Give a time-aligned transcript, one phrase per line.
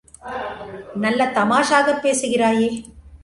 [1.03, 2.69] நல்ல தமாஷாகப் பேசுகிறயே!